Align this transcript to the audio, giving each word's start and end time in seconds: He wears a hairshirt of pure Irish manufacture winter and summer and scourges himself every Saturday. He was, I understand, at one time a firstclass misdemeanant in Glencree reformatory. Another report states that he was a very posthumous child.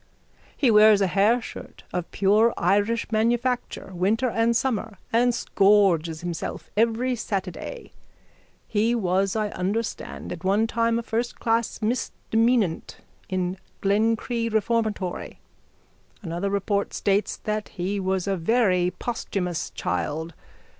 He 0.57 0.71
wears 0.71 0.99
a 0.99 1.05
hairshirt 1.07 1.83
of 1.93 2.09
pure 2.09 2.55
Irish 2.57 3.11
manufacture 3.11 3.91
winter 3.93 4.31
and 4.31 4.55
summer 4.55 4.97
and 5.13 5.31
scourges 5.31 6.21
himself 6.21 6.71
every 6.75 7.15
Saturday. 7.15 7.91
He 8.67 8.95
was, 8.95 9.35
I 9.35 9.49
understand, 9.49 10.31
at 10.31 10.43
one 10.43 10.65
time 10.65 10.97
a 10.97 11.03
firstclass 11.03 11.83
misdemeanant 11.83 12.95
in 13.29 13.59
Glencree 13.83 14.51
reformatory. 14.51 15.39
Another 16.23 16.49
report 16.49 16.95
states 16.95 17.37
that 17.37 17.69
he 17.69 17.99
was 17.99 18.25
a 18.25 18.35
very 18.37 18.89
posthumous 18.97 19.69
child. 19.69 20.33